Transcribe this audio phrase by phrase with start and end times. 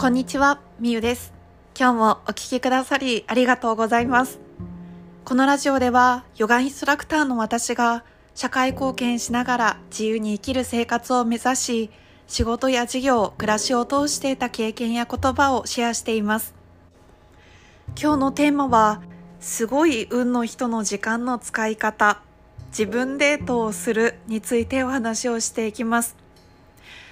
[0.00, 1.32] こんにちは、みゆです。
[1.76, 4.38] 今日もお聞きくださりありがとうございます。
[5.24, 8.04] このラジオでは、ヨガインストラクターの私が、
[8.36, 11.90] 社会貢献しながら自由に生きる生活を目指し、
[12.28, 16.54] 仕事や事業、暮らしを通していた経験や言葉をシェアしています。
[18.00, 19.02] 今日のテーマは、
[19.40, 22.22] すごい運の人の時間の使い方、
[22.68, 26.27] 自分デートをするについてお話をしていきます。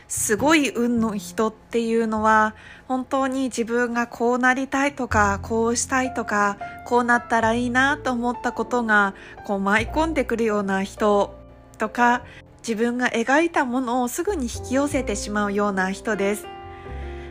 [0.08, 2.54] すごい運の人っていうのは
[2.86, 9.14] 本当に自分がこうなりたいとかこうしたいとかこうなったらいいなと思ったことが
[9.44, 11.34] こう舞い込んでくるような人
[11.78, 12.22] とか
[12.58, 16.46] 自分が描いたものをすぐに引き寄せてしまうような人です。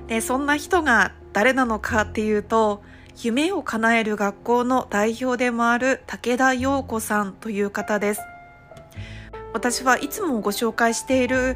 [0.07, 2.83] でそんな人が誰なのかっていうと
[3.17, 8.21] 夢を叶える学校の代表でもある武田陽子さんという方です。
[9.53, 11.55] 私はいつもご紹介している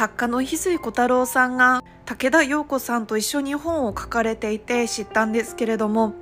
[0.00, 6.14] 作家の翡翠小太郎さんが武田陽子さんと一緒に本を書かれていて知ったんですけれども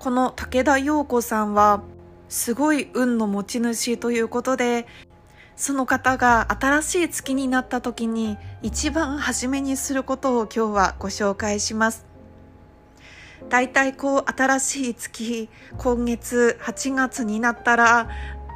[0.00, 1.84] この武田陽子さんは
[2.28, 4.88] すごい運の持ち主ということで
[5.54, 12.04] その方が新しい月になった時に一番初めにすることを今日はご紹介します。
[13.48, 18.08] だいたいこう新しい月今月8月になったら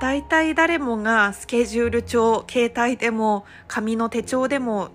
[0.02, 4.88] 大体誰もがスケジュール帳、携帯でも紙の手帳でも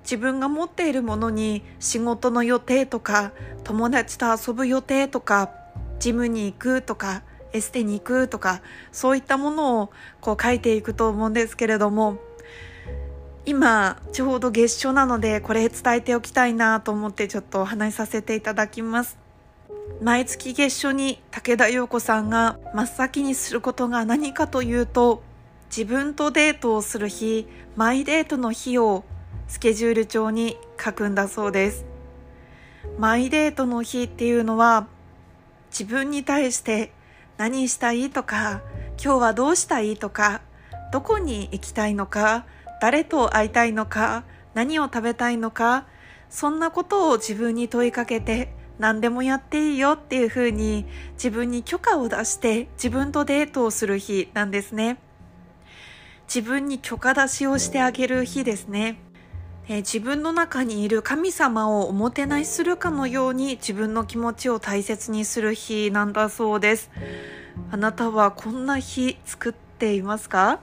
[0.00, 3.32] 自分が持っているものに仕事の予定とか
[3.64, 5.50] 友達と遊ぶ予定とか
[5.98, 8.62] ジムに行くとかエステに行くとか
[8.92, 9.90] そういったものを
[10.22, 12.16] こう書いていくと思うんですけれども
[13.44, 19.25] 今ちょうど月初なのでこれ伝えておきたいなと思ってちょっとお話しさせていただきます。
[20.02, 25.22] 毎月月初に武田陽子さんが真っ先にすることが何かというと
[25.70, 29.04] 自分とデートをする日マイデートの日を
[29.48, 31.86] スケジュール帳に書くんだそうです。
[32.98, 34.86] マイデートの日っていうのは
[35.70, 36.92] 自分に対して
[37.36, 38.62] 何したいとか
[39.02, 40.40] 今日はどうしたいとか
[40.92, 42.46] どこに行きたいのか
[42.80, 44.24] 誰と会いたいのか
[44.54, 45.86] 何を食べたいのか
[46.30, 54.98] そんなことを自分に問いかけて何でもやっていいよっていうふうに自分に許可を出して自分とデートをする日なんですね。
[56.26, 58.98] 自分に許可出しをしてあげる日ですね。
[59.68, 66.90] え自分の中にいる神様をおもてなしするかのように自分の気持ちを大切にする日なんだそうです。
[67.70, 70.60] あなたはこんな日作っていますか？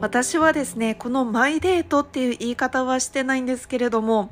[0.00, 4.30] 私はですね、このマイデートっていう言い方はしてないんですけれども、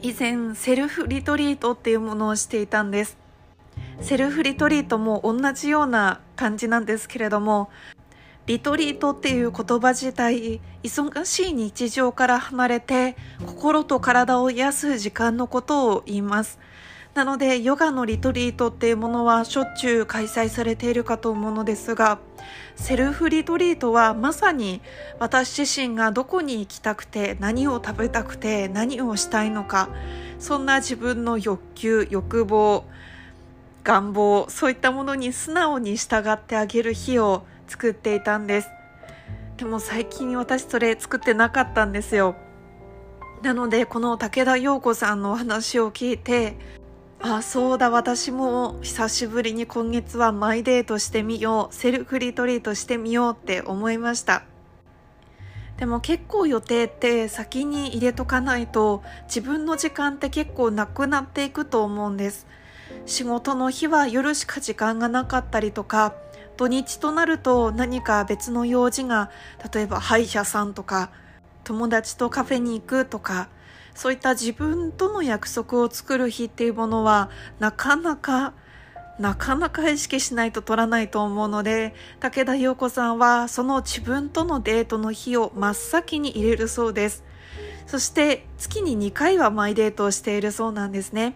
[0.00, 3.16] 以前セルフリトリートっていうものをしていたんです。
[4.00, 7.68] セルフリトリートも同じような感じなんですけれども
[8.46, 16.58] リトリートっていう言葉自体忙しい日常から離れて心と体を癒す時間のことを言います。
[17.18, 22.20] なのでヨガのリトリートっていうものはしょっちゅう開催されているかと思うのですが
[22.76, 24.80] セルフリトリートはまさに
[25.18, 29.88] 私自身がどこに行きたくて何を食べたくて何をしたいのか
[30.38, 32.84] そんな自分の欲求欲望
[33.82, 38.68] 願望そういったものに素直に従ってあげる日を作っていたんです。
[39.56, 42.36] でも最近私それ作ってなかったんですよ。
[43.42, 46.56] なのでこの武田陽子さんのお話を聞いて
[47.20, 54.44] あそうだ私も久しぶりに今月はマイデートしてみようセルフリトリートしてみようって思いました。
[55.78, 62.46] でも結構予定って先に入れとかないと自分の時間って結構なくなっていくと思うんです。
[63.04, 66.14] 仕事の日は夜しか時間がなかったりとか
[66.56, 69.30] 土日となると何か別の用事が
[69.72, 71.10] 例えば歯医者さんとか
[71.64, 73.48] 友達とカフェに行くとか
[73.98, 78.54] そういった自分との約束を作る日っていうものはなかなか
[79.18, 87.24] なかなか意識しないと取らないと思うので武田陽子さんはその自分とのデートの日を真っ先に入れるそうです。
[87.88, 91.34] そして月に2回はマイデートをしているそうなんですね。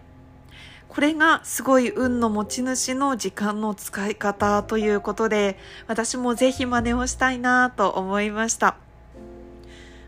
[0.87, 5.57] これがすごい運の持ち主の時間の使い方ということで
[5.87, 8.82] 私もぜひ真似をしたいなと思いました。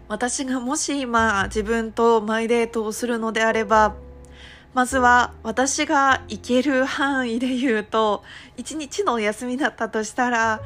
[0.07, 3.95] 私がもし今自分とマイデートをするのであれば
[4.75, 8.23] まずは私が行ける範囲で言うと
[8.57, 10.61] 一日のお休みだったとしたら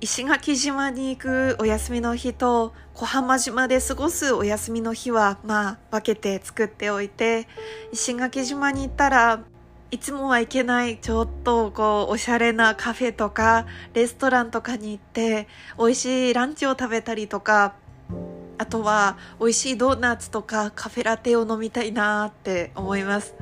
[0.00, 7.46] 石垣島に行くお休みの日と小浜島で過ごすお休みの日はまあ分けて作っておいて
[7.92, 9.44] 石垣島に行ったら
[9.92, 15.46] いつもは行けないちょっとこうおしゃれなカフェとかレストランとかに行って
[15.78, 17.74] 美味しいランチを食べたりとか
[18.62, 23.34] あとは美味しいドーナツとかカフェラテを飲みたいなって思います。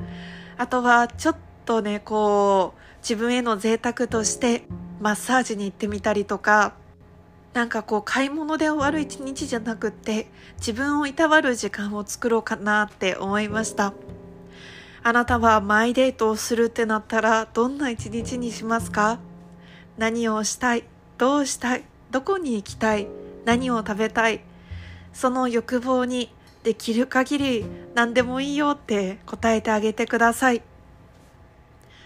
[0.57, 4.63] あとはちょっとねこう自分への贅沢として
[4.99, 6.73] マッサージに行ってみたりとか
[7.53, 10.25] なんかこう買い物で終わる一日じゃなくって
[10.57, 13.93] 自分をいたわる時間を作ろうかなって思いました。
[15.03, 19.19] あなたはマイデートをするってなったらどんな一日にしますか？
[19.99, 20.83] 何をしたい？
[21.19, 21.83] どうしたい？
[22.09, 23.07] どこに行きたい？
[23.45, 24.41] 何を食べたい？
[25.13, 27.65] その欲望にできる限り
[27.95, 30.61] 何でもいいよって答えてあげてください。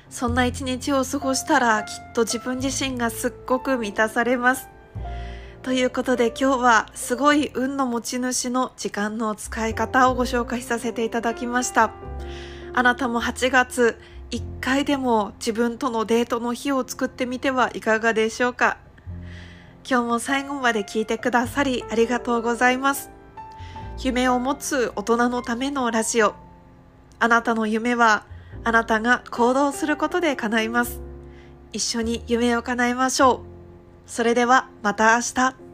[0.10, 4.70] そんな一日を過ごしたらきっと自分自身がすっごく満たされます。
[5.62, 11.92] ということで今日はすごい運の持ち主の時間の使い方をご紹介させていただきました。
[12.74, 14.00] あなたも8月
[14.30, 18.78] 1回でも自分とのデートの日を作ってみてはいかがでしょうか？
[19.88, 23.12] 今日も最後まで聞いてくださりありがとうございます。
[24.02, 26.34] 夢を持つ大人のためのラジオ。
[27.20, 28.26] あなたの夢は
[28.64, 31.02] あなたが行動することで叶います。
[31.72, 33.44] 一緒に夢を叶えましょ
[34.08, 34.10] う。
[34.10, 35.65] それではまた明日。